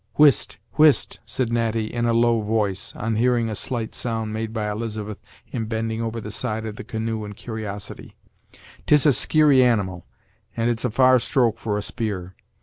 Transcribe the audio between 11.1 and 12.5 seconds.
stroke for a spear.